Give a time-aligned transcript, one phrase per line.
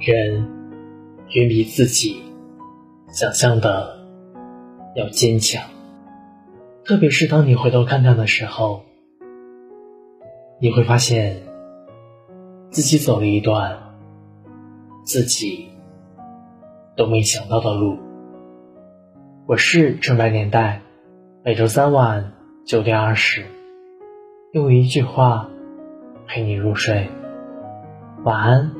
[0.00, 0.48] 人
[1.28, 2.22] 远比自己
[3.08, 3.98] 想象的
[4.96, 5.62] 要坚强。
[6.86, 8.82] 特别是当你回头看看的时候
[10.58, 11.36] 你会发现
[12.70, 13.78] 自己走了一段
[15.04, 15.68] 自己
[16.96, 17.98] 都没想到的路。
[19.46, 20.80] 我是正白年代
[21.44, 22.32] 每周三晚
[22.64, 23.44] 九点二十
[24.52, 25.50] 用一句话
[26.26, 27.06] 陪你入睡。
[28.24, 28.79] 晚安。